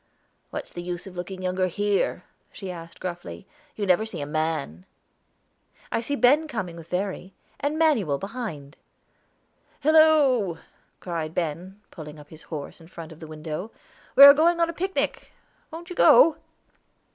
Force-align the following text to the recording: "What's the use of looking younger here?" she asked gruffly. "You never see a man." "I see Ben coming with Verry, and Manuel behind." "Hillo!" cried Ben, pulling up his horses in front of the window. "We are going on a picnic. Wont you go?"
"What's 0.49 0.73
the 0.73 0.81
use 0.81 1.05
of 1.05 1.15
looking 1.15 1.43
younger 1.43 1.67
here?" 1.67 2.23
she 2.51 2.71
asked 2.71 2.99
gruffly. 2.99 3.45
"You 3.75 3.85
never 3.85 4.03
see 4.03 4.19
a 4.19 4.25
man." 4.25 4.87
"I 5.91 6.01
see 6.01 6.15
Ben 6.15 6.47
coming 6.47 6.75
with 6.75 6.89
Verry, 6.89 7.35
and 7.59 7.77
Manuel 7.77 8.17
behind." 8.17 8.77
"Hillo!" 9.81 10.57
cried 10.99 11.35
Ben, 11.35 11.81
pulling 11.91 12.17
up 12.17 12.29
his 12.29 12.41
horses 12.41 12.81
in 12.81 12.87
front 12.87 13.11
of 13.11 13.19
the 13.19 13.27
window. 13.27 13.69
"We 14.15 14.23
are 14.23 14.33
going 14.33 14.59
on 14.59 14.71
a 14.71 14.73
picnic. 14.73 15.33
Wont 15.69 15.91
you 15.91 15.95
go?" 15.95 16.37